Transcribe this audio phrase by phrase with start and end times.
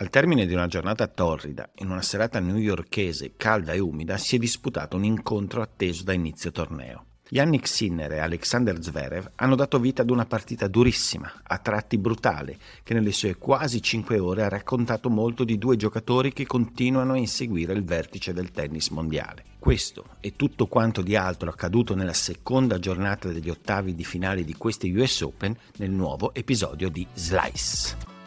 [0.00, 4.38] Al termine di una giornata torrida, in una serata newyorkese calda e umida, si è
[4.38, 7.06] disputato un incontro atteso da inizio torneo.
[7.30, 12.58] Yannick Sinner e Alexander Zverev hanno dato vita ad una partita durissima, a tratti brutale,
[12.84, 17.18] che nelle sue quasi cinque ore ha raccontato molto di due giocatori che continuano a
[17.18, 19.46] inseguire il vertice del tennis mondiale.
[19.58, 24.54] Questo e tutto quanto di altro accaduto nella seconda giornata degli ottavi di finale di
[24.54, 28.17] questi US Open nel nuovo episodio di Slice.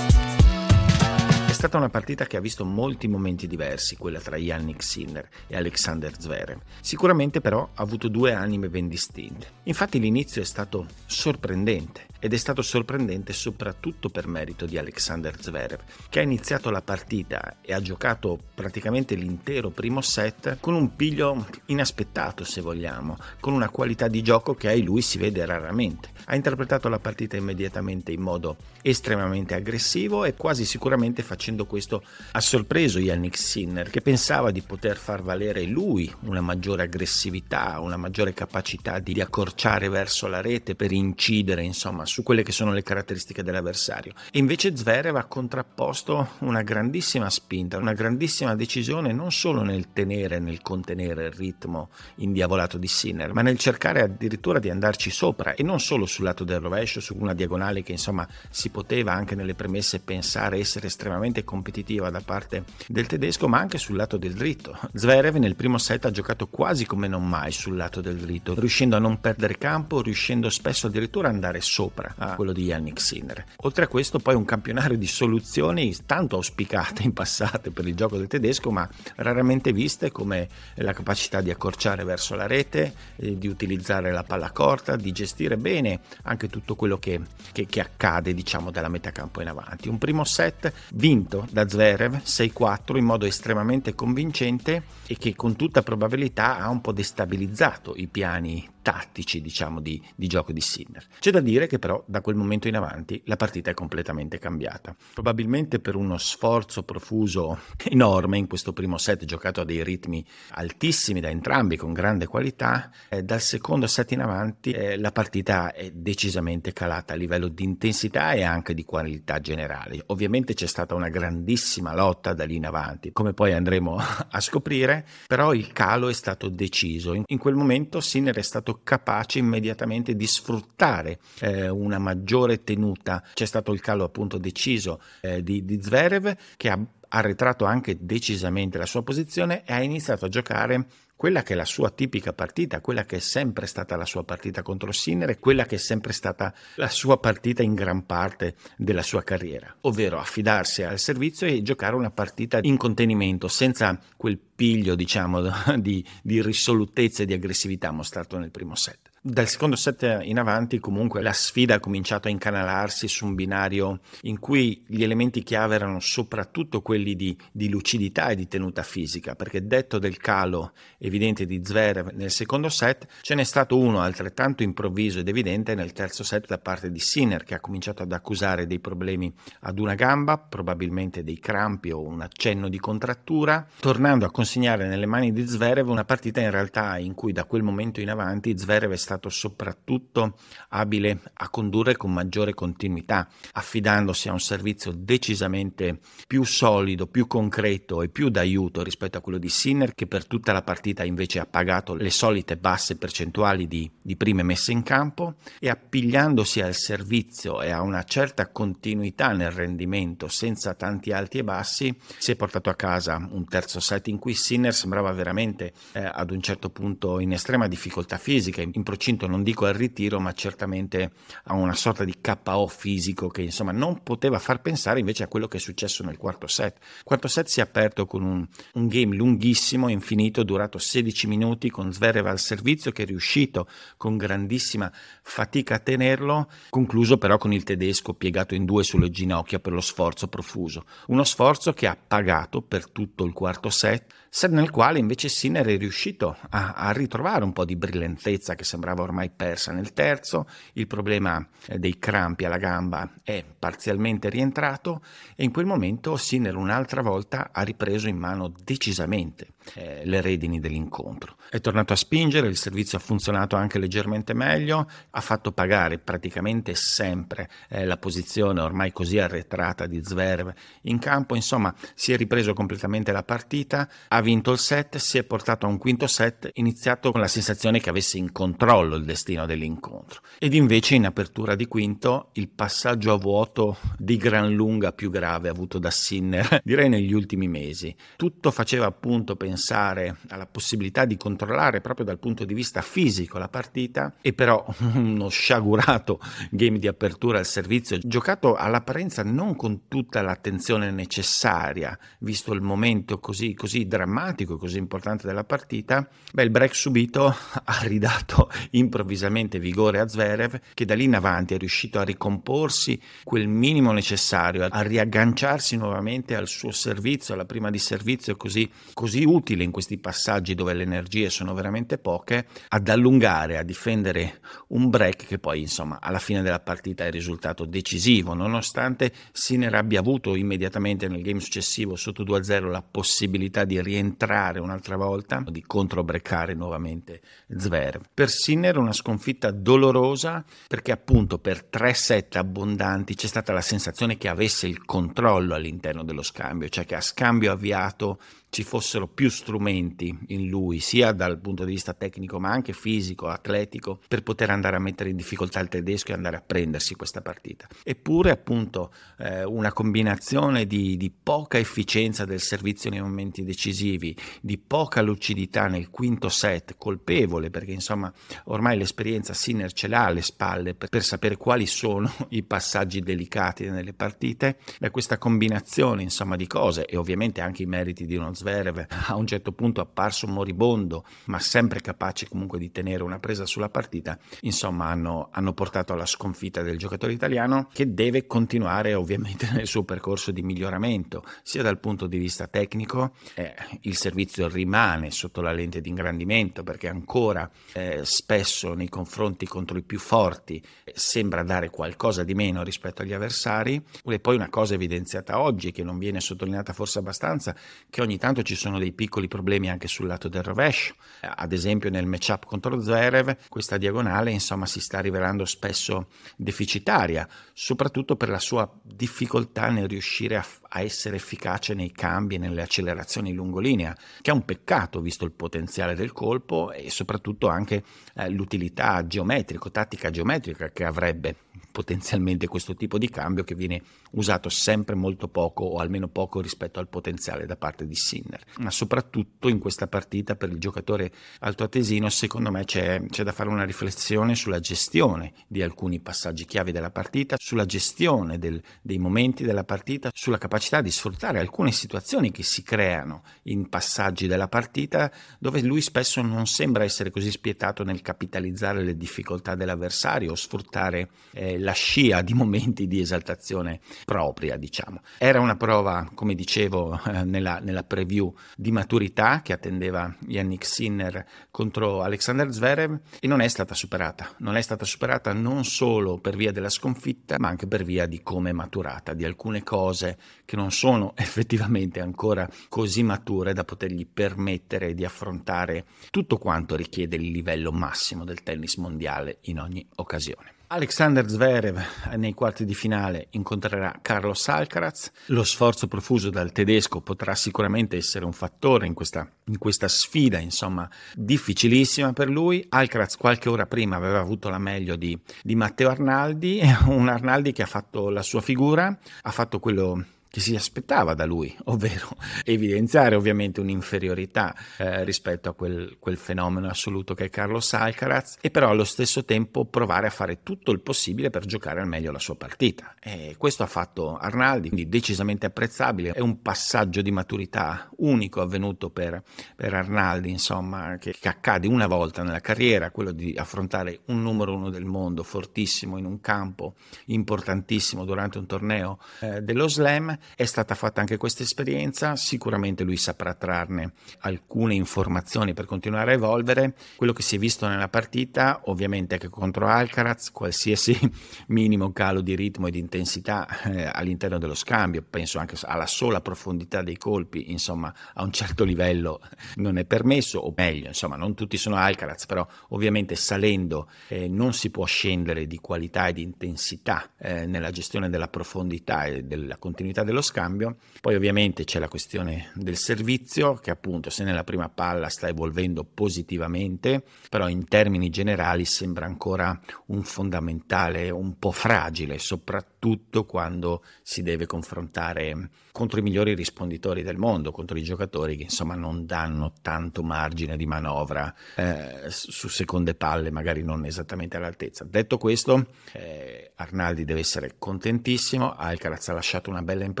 [1.61, 6.11] Stata una partita che ha visto molti momenti diversi, quella tra Yannick Sinner e Alexander
[6.19, 6.59] Zverev.
[6.79, 9.45] Sicuramente però ha avuto due anime ben distinte.
[9.65, 15.79] Infatti l'inizio è stato sorprendente ed è stato sorprendente soprattutto per merito di Alexander Zverev,
[16.07, 21.47] che ha iniziato la partita e ha giocato praticamente l'intero primo set con un piglio
[21.65, 26.09] inaspettato, se vogliamo, con una qualità di gioco che ai lui si vede raramente.
[26.25, 32.39] Ha interpretato la partita immediatamente in modo estremamente aggressivo e quasi sicuramente facendo questo ha
[32.39, 38.35] sorpreso Yannick Sinner, che pensava di poter far valere lui una maggiore aggressività, una maggiore
[38.35, 43.41] capacità di accorciare verso la rete per incidere, insomma, su quelle che sono le caratteristiche
[43.41, 44.11] dell'avversario.
[44.31, 50.39] E invece Zverev ha contrapposto una grandissima spinta, una grandissima decisione non solo nel tenere,
[50.39, 55.63] nel contenere il ritmo indiavolato di Sinner, ma nel cercare addirittura di andarci sopra e
[55.63, 59.55] non solo sul lato del rovescio, su una diagonale che insomma si poteva anche nelle
[59.55, 64.77] premesse pensare essere estremamente competitiva da parte del tedesco, ma anche sul lato del dritto.
[64.93, 68.97] Zverev nel primo set ha giocato quasi come non mai sul lato del dritto, riuscendo
[68.97, 72.99] a non perdere campo, riuscendo spesso addirittura ad andare sopra sopra a quello di Yannick
[72.99, 73.45] Sinner.
[73.57, 78.17] Oltre a questo poi un campionario di soluzioni tanto auspicate in passato per il gioco
[78.17, 83.47] del tedesco ma raramente viste come la capacità di accorciare verso la rete, eh, di
[83.47, 88.71] utilizzare la palla corta, di gestire bene anche tutto quello che, che, che accade diciamo
[88.71, 89.89] dalla metà campo in avanti.
[89.89, 95.81] Un primo set vinto da Zverev 6-4 in modo estremamente convincente e che con tutta
[95.81, 101.05] probabilità ha un po' destabilizzato i piani tattici diciamo di, di, gioco di Sinner.
[101.19, 104.95] C'è da dire che però da quel momento in avanti la partita è completamente cambiata.
[105.13, 111.19] Probabilmente per uno sforzo profuso enorme in questo primo set giocato a dei ritmi altissimi
[111.19, 115.91] da entrambi con grande qualità, eh, dal secondo set in avanti eh, la partita è
[115.91, 120.03] decisamente calata a livello di intensità e anche di qualità generale.
[120.07, 123.97] Ovviamente c'è stata una grandissima lotta da lì in avanti, come poi andremo
[124.29, 127.13] a scoprire, però il calo è stato deciso.
[127.13, 132.63] In, in quel momento Sinner è stato stato capace immediatamente di sfruttare eh, una maggiore
[132.63, 133.23] tenuta.
[133.33, 136.79] C'è stato il calo appunto deciso eh, di, di Zverev che ha
[137.13, 140.85] arretrato anche decisamente la sua posizione e ha iniziato a giocare
[141.21, 144.63] quella che è la sua tipica partita, quella che è sempre stata la sua partita
[144.63, 149.03] contro Sinner e quella che è sempre stata la sua partita in gran parte della
[149.03, 154.95] sua carriera, ovvero affidarsi al servizio e giocare una partita in contenimento senza quel piglio
[154.95, 155.43] diciamo
[155.77, 159.10] di, di risolutezza e di aggressività mostrato nel primo set.
[159.23, 163.99] Dal secondo set in avanti comunque la sfida ha cominciato a incanalarsi su un binario
[164.21, 169.35] in cui gli elementi chiave erano soprattutto quelli di, di lucidità e di tenuta fisica,
[169.35, 174.63] perché detto del calo evidente di Zverev nel secondo set, ce n'è stato uno altrettanto
[174.63, 178.65] improvviso ed evidente nel terzo set da parte di Sinner che ha cominciato ad accusare
[178.65, 184.31] dei problemi ad una gamba, probabilmente dei crampi o un accenno di contrattura, tornando a
[184.31, 188.09] consegnare nelle mani di Zverev una partita in realtà in cui da quel momento in
[188.09, 190.37] avanti Zverev è stato stato soprattutto
[190.69, 198.01] abile a condurre con maggiore continuità, affidandosi a un servizio decisamente più solido, più concreto
[198.01, 201.45] e più d'aiuto rispetto a quello di Sinner, che per tutta la partita invece ha
[201.45, 207.61] pagato le solite basse percentuali di, di prime messe in campo e appigliandosi al servizio
[207.61, 212.69] e a una certa continuità nel rendimento senza tanti alti e bassi, si è portato
[212.69, 217.19] a casa un terzo set in cui Sinner sembrava veramente eh, ad un certo punto
[217.19, 221.13] in estrema difficoltà fisica, in processo procinto non dico al ritiro, ma certamente
[221.45, 225.47] a una sorta di KO fisico che insomma non poteva far pensare invece a quello
[225.47, 226.77] che è successo nel quarto set.
[226.97, 231.71] Il quarto set si è aperto con un, un game lunghissimo, infinito, durato 16 minuti
[231.71, 233.67] con Zverev al servizio che è riuscito
[233.97, 234.91] con grandissima
[235.23, 239.81] fatica a tenerlo, concluso però con il tedesco piegato in due sulle ginocchia per lo
[239.81, 240.85] sforzo profuso.
[241.07, 245.65] Uno sforzo che ha pagato per tutto il quarto set, set nel quale invece Sinner
[245.65, 250.47] è riuscito a, a ritrovare un po' di brillantezza che sembrava ormai persa nel terzo,
[250.73, 255.01] il problema eh, dei crampi alla gamba è parzialmente rientrato
[255.35, 260.59] e in quel momento Sinner un'altra volta ha ripreso in mano decisamente eh, le redini
[260.59, 261.35] dell'incontro.
[261.49, 266.75] È tornato a spingere, il servizio ha funzionato anche leggermente meglio, ha fatto pagare praticamente
[266.75, 270.53] sempre eh, la posizione ormai così arretrata di Zverev
[270.83, 275.23] in campo, insomma si è ripreso completamente la partita, ha vinto il set, si è
[275.23, 279.45] portato a un quinto set iniziato con la sensazione che avesse in controllo il destino
[279.45, 285.09] dell'incontro ed invece in apertura di quinto il passaggio a vuoto di gran lunga più
[285.09, 287.95] grave avuto da Sinner direi negli ultimi mesi.
[288.15, 293.37] Tutto faceva appunto pensare pensare alla possibilità di controllare proprio dal punto di vista fisico
[293.37, 294.65] la partita e però
[294.95, 296.19] uno sciagurato
[296.49, 303.19] game di apertura al servizio giocato all'apparenza non con tutta l'attenzione necessaria visto il momento
[303.19, 307.27] così, così drammatico e così importante della partita beh il break subito
[307.63, 312.99] ha ridato improvvisamente vigore a Zverev che da lì in avanti è riuscito a ricomporsi
[313.23, 319.23] quel minimo necessario a riagganciarsi nuovamente al suo servizio alla prima di servizio così, così
[319.23, 324.39] utile utile in questi passaggi dove le energie sono veramente poche ad allungare, a difendere
[324.67, 329.99] un break che poi insomma alla fine della partita è risultato decisivo, nonostante Sinner abbia
[329.99, 336.53] avuto immediatamente nel game successivo sotto 2-0 la possibilità di rientrare un'altra volta, di controbreccare
[336.53, 338.03] nuovamente Zverev.
[338.13, 344.17] Per Sinner una sconfitta dolorosa perché appunto per tre set abbondanti c'è stata la sensazione
[344.17, 348.19] che avesse il controllo all'interno dello scambio, cioè che a scambio avviato
[348.51, 353.27] ci fossero più strumenti in lui, sia dal punto di vista tecnico ma anche fisico,
[353.29, 357.21] atletico, per poter andare a mettere in difficoltà il tedesco e andare a prendersi questa
[357.21, 357.67] partita.
[357.81, 364.57] Eppure appunto eh, una combinazione di, di, poca efficienza del servizio nei momenti decisivi, di
[364.57, 368.11] poca lucidità nel quinto set, colpevole perché insomma
[368.45, 373.69] ormai l'esperienza Sinner ce l'ha alle spalle per, per sapere quali sono i passaggi delicati
[373.69, 378.33] nelle partite, beh, questa combinazione insomma di cose e ovviamente anche i meriti di uno
[378.41, 383.45] Zverev a un certo punto apparso moribondo, ma sempre capace comunque di tenere una presa
[383.45, 389.47] sulla partita, insomma hanno, hanno portato alla sconfitta del giocatore italiano che deve continuare ovviamente
[389.53, 395.11] nel suo percorso di miglioramento, sia dal punto di vista tecnico, eh, il servizio rimane
[395.11, 400.63] sotto la lente di ingrandimento perché ancora eh, spesso nei confronti contro i più forti
[400.83, 405.71] eh, sembra dare qualcosa di meno rispetto agli avversari, e poi una cosa evidenziata oggi
[405.71, 407.55] che non viene sottolineata forse abbastanza,
[407.89, 410.95] che ogni tanto tanto ci sono dei piccoli problemi anche sul lato del rovescio.
[411.19, 416.07] Ad esempio nel matchup contro Zverev questa diagonale insomma si sta rivelando spesso
[416.37, 422.37] deficitaria, soprattutto per la sua difficoltà nel riuscire a, a essere efficace nei cambi e
[422.37, 427.83] nelle accelerazioni lungolinea, che è un peccato visto il potenziale del colpo e soprattutto anche
[428.15, 431.35] eh, l'utilità geometrico-tattica geometrica che avrebbe
[431.71, 433.81] potenzialmente questo tipo di cambio che viene
[434.11, 438.20] usato sempre molto poco o almeno poco rispetto al potenziale da parte di Sinner.
[438.57, 443.49] Ma soprattutto in questa partita per il giocatore altoatesino secondo me c'è, c'è da fare
[443.49, 449.43] una riflessione sulla gestione di alcuni passaggi chiave della partita, sulla gestione del, dei momenti
[449.43, 455.11] della partita, sulla capacità di sfruttare alcune situazioni che si creano in passaggi della partita
[455.39, 461.09] dove lui spesso non sembra essere così spietato nel capitalizzare le difficoltà dell'avversario o sfruttare
[461.33, 465.01] eh, la scia di momenti di esaltazione propria, diciamo.
[465.17, 471.25] Era una prova, come dicevo eh, nella, nella, preview, di maturità che attendeva Yannick Sinner
[471.49, 474.35] contro Alexander Zverev e non è stata superata.
[474.39, 478.21] Non è stata superata non solo per via della sconfitta, ma anche per via di
[478.21, 484.05] come è maturata, di alcune cose che non sono effettivamente ancora così mature da potergli
[484.05, 490.59] permettere di affrontare tutto quanto richiede il livello massimo del tennis mondiale in ogni occasione.
[490.73, 491.77] Alexander Zverev
[492.15, 495.11] nei quarti di finale incontrerà Carlos Alcaraz.
[495.25, 500.39] Lo sforzo profuso dal tedesco potrà sicuramente essere un fattore in questa, in questa, sfida,
[500.39, 502.65] insomma, difficilissima per lui.
[502.69, 507.63] Alcaraz qualche ora prima aveva avuto la meglio di, di Matteo Arnaldi, un Arnaldi che
[507.63, 513.15] ha fatto la sua figura, ha fatto quello che si aspettava da lui, ovvero evidenziare
[513.15, 518.69] ovviamente un'inferiorità eh, rispetto a quel, quel, fenomeno assoluto che è Carlos Alcaraz e però
[518.69, 522.35] allo stesso tempo provare a fare tutto il possibile per giocare al meglio la sua
[522.35, 522.95] partita.
[523.01, 528.89] E questo ha fatto Arnaldi, quindi decisamente apprezzabile, è un passaggio di maturità unico avvenuto
[528.89, 529.21] per,
[529.55, 534.55] per Arnaldi, insomma, che, che accade una volta nella carriera, quello di affrontare un numero
[534.55, 536.75] uno del mondo fortissimo in un campo
[537.07, 542.97] importantissimo durante un torneo eh, dello slam è stata fatta anche questa esperienza, sicuramente lui
[542.97, 546.75] saprà trarne alcune informazioni per continuare a evolvere.
[546.95, 550.97] Quello che si è visto nella partita, ovviamente è che contro Alcaraz qualsiasi
[551.47, 556.21] minimo calo di ritmo e di intensità eh, all'interno dello scambio, penso anche alla sola
[556.21, 559.21] profondità dei colpi, insomma, a un certo livello
[559.55, 564.53] non è permesso, o meglio, insomma, non tutti sono Alcaraz, però ovviamente salendo eh, non
[564.53, 569.57] si può scendere di qualità e di intensità eh, nella gestione della profondità e della
[569.57, 570.75] continuità dello scambio.
[570.99, 575.83] Poi ovviamente c'è la questione del servizio che appunto se nella prima palla sta evolvendo
[575.83, 584.21] positivamente, però in termini generali sembra ancora un fondamentale un po' fragile, soprattutto quando si
[584.21, 589.53] deve confrontare contro i migliori risponditori del mondo, contro i giocatori che insomma non danno
[589.61, 594.83] tanto margine di manovra eh, su seconde palle, magari non esattamente all'altezza.
[594.83, 600.00] Detto questo, eh, Arnaldi deve essere contentissimo, Alcaraz ha lasciato una bella impressione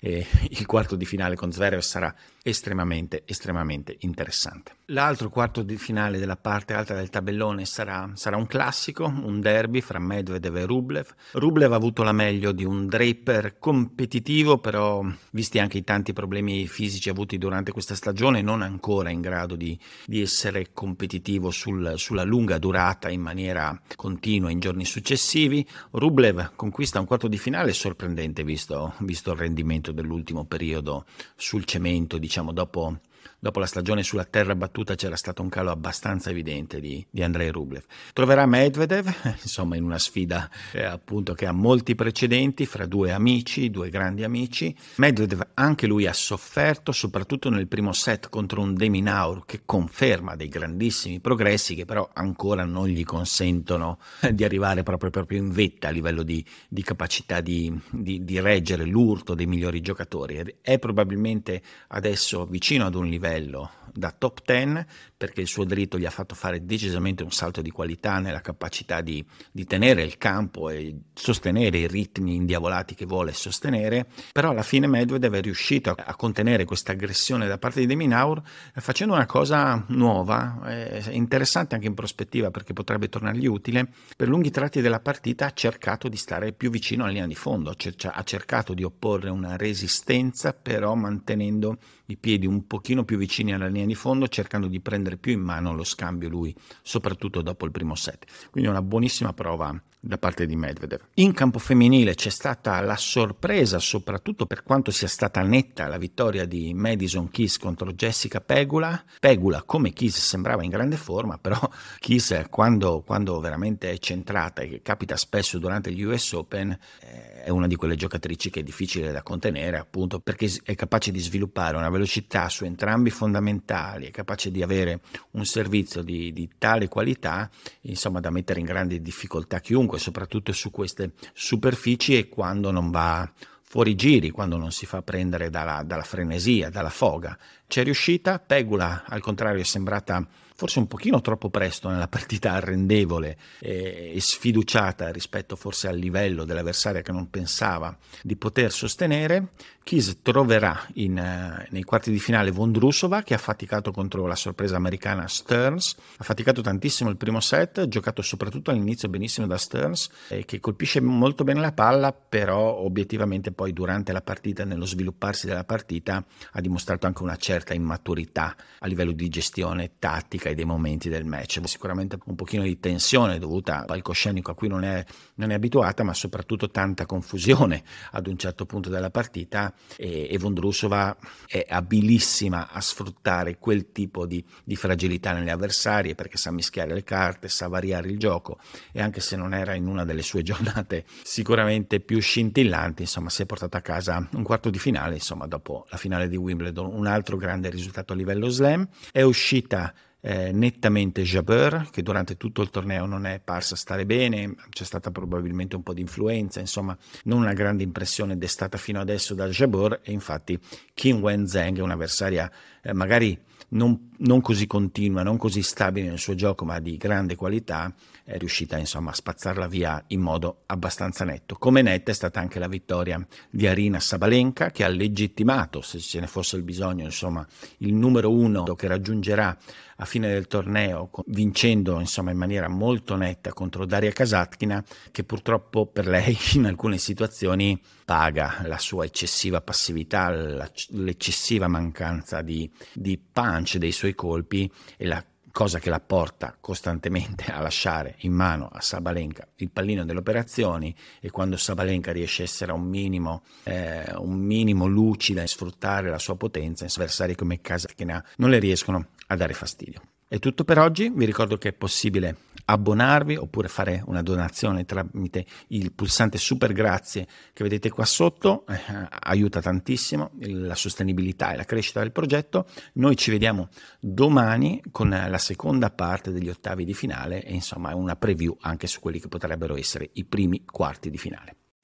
[0.00, 4.77] e il quarto di finale con Zverev sarà estremamente, estremamente interessante.
[4.90, 9.82] L'altro quarto di finale della parte alta del tabellone sarà, sarà, un classico, un derby
[9.82, 11.14] fra Medvedev e Rublev.
[11.32, 16.66] Rublev ha avuto la meglio di un Draper competitivo, però visti anche i tanti problemi
[16.66, 22.24] fisici avuti durante questa stagione, non ancora in grado di, di essere competitivo sul, sulla
[22.24, 25.68] lunga durata in maniera continua in giorni successivi.
[25.90, 31.04] Rublev conquista un quarto di finale sorprendente visto, visto il rendimento dell'ultimo periodo
[31.36, 33.00] sul cemento, diciamo dopo
[33.38, 37.50] dopo la stagione sulla terra battuta c'era stato un calo abbastanza evidente di, di Andrei
[37.50, 37.84] Rublev.
[38.12, 43.70] Troverà Medvedev, insomma, in una sfida eh, appunto che ha molti precedenti fra due amici,
[43.70, 44.74] due grandi amici.
[44.96, 50.48] Medvedev anche lui ha sofferto, soprattutto nel primo set contro un Deminaur che conferma dei
[50.48, 53.98] grandissimi progressi che però ancora non gli consentono
[54.30, 58.84] di arrivare proprio, proprio in vetta a livello di, di capacità di, di, di reggere
[58.84, 60.56] l'urto dei migliori giocatori.
[60.60, 65.98] È probabilmente adesso vicino ad un livello livello da top 10 perché il suo dritto
[65.98, 70.16] gli ha fatto fare decisamente un salto di qualità nella capacità di, di tenere il
[70.16, 75.90] campo e sostenere i ritmi indiavolati che vuole sostenere, però alla fine Medvedev è riuscito
[75.90, 78.40] a, contenere questa aggressione da parte di Deminaur
[78.72, 84.28] eh, facendo una cosa nuova, eh, interessante anche in prospettiva perché potrebbe tornargli utile, per
[84.28, 88.22] lunghi tratti della partita ha cercato di stare più vicino alla linea di fondo, ha
[88.22, 93.86] cercato di opporre una resistenza però mantenendo i piedi un pochino più vicini alla linea
[93.86, 97.94] di fondo, cercando di prendere più in mano lo scambio lui, soprattutto dopo il primo
[97.94, 98.26] set.
[98.50, 101.00] Quindi una buonissima prova da parte di Medvedev.
[101.14, 106.44] In campo femminile c'è stata la sorpresa, soprattutto per quanto sia stata netta la vittoria
[106.44, 109.02] di Madison Keys contro Jessica Pegula.
[109.18, 111.58] Pegula, come Keys, sembrava in grande forma, però
[111.98, 117.50] Keys, quando, quando veramente è centrata, e capita spesso durante gli US Open, eh, è
[117.50, 121.76] una di quelle giocatrici che è difficile da contenere, appunto perché è capace di sviluppare
[121.76, 125.00] una velocità su entrambi i fondamentali, è capace di avere
[125.32, 127.50] un servizio di, di tale qualità,
[127.82, 132.90] insomma, da mettere in grande difficoltà chiunque comunque soprattutto su queste superfici e quando non
[132.90, 133.28] va
[133.62, 137.36] fuori giri, quando non si fa prendere dalla, dalla frenesia, dalla foga.
[137.66, 140.26] C'è riuscita, Pegula al contrario è sembrata
[140.58, 146.44] forse un pochino troppo presto nella partita arrendevole e, e sfiduciata rispetto forse al livello
[146.44, 149.50] dell'avversaria che non pensava di poter sostenere.
[149.84, 154.76] Kis troverà in, uh, nei quarti di finale Vondrusova che ha faticato contro la sorpresa
[154.76, 160.44] americana Stearns, ha faticato tantissimo il primo set, giocato soprattutto all'inizio benissimo da Stearns, eh,
[160.44, 165.64] che colpisce molto bene la palla, però obiettivamente poi durante la partita, nello svilupparsi della
[165.64, 166.22] partita,
[166.52, 171.24] ha dimostrato anche una certa immaturità a livello di gestione tattica e dei momenti del
[171.24, 171.60] match.
[171.64, 176.02] Sicuramente un pochino di tensione dovuta al palcoscenico a cui non è, non è abituata,
[176.02, 182.70] ma soprattutto tanta confusione ad un certo punto della partita e, e Vondrusova è abilissima
[182.70, 187.68] a sfruttare quel tipo di, di fragilità nelle avversarie perché sa mischiare le carte, sa
[187.68, 188.58] variare il gioco
[188.92, 193.42] e anche se non era in una delle sue giornate sicuramente più scintillanti, insomma si
[193.42, 197.06] è portata a casa un quarto di finale, insomma dopo la finale di Wimbledon, un
[197.06, 202.70] altro grande risultato a livello slam, è uscita eh, nettamente Jabeur, che durante tutto il
[202.70, 207.40] torneo non è parsa stare bene, c'è stata probabilmente un po' di influenza, insomma non
[207.40, 210.58] una grande impressione destata fino adesso da Jabeur e infatti
[210.94, 212.50] Kim Wen Zheng è un'avversaria
[212.82, 213.38] eh, magari
[213.70, 217.92] non, non, così continua, non così stabile nel suo gioco, ma di grande qualità,
[218.24, 221.56] è riuscita insomma a spazzarla via in modo abbastanza netto.
[221.56, 226.20] Come netta è stata anche la vittoria di Arina Sabalenka, che ha legittimato, se ce
[226.20, 227.46] ne fosse il bisogno, insomma,
[227.78, 229.56] il numero uno che raggiungerà
[230.00, 235.86] a fine del torneo, vincendo insomma, in maniera molto netta contro Daria Kasatkina, che purtroppo
[235.86, 243.76] per lei in alcune situazioni paga la sua eccessiva passività, l'eccessiva mancanza di, di punch
[243.76, 248.80] dei suoi colpi e la cosa che la porta costantemente a lasciare in mano a
[248.80, 254.38] Sabalenka il pallino delle operazioni e quando Sabalenka riesce a essere un minimo, eh, un
[254.38, 259.52] minimo lucida e sfruttare la sua potenza, avversari come Kasatkina non le riescono a dare
[259.52, 260.00] fastidio.
[260.28, 262.36] È tutto per oggi, vi ricordo che è possibile
[262.70, 268.76] abbonarvi oppure fare una donazione tramite il pulsante super grazie che vedete qua sotto, eh,
[269.20, 272.66] aiuta tantissimo la sostenibilità e la crescita del progetto.
[272.94, 273.68] Noi ci vediamo
[274.00, 279.00] domani con la seconda parte degli ottavi di finale e insomma una preview anche su
[279.00, 281.57] quelli che potrebbero essere i primi quarti di finale.